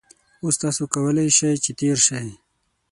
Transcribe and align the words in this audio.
اوس 0.43 0.55
تاسو 0.63 0.83
کولای 0.93 1.27
شئ 1.37 1.53
چې 1.63 1.71
تېر 1.79 1.97
شئ 2.05 2.27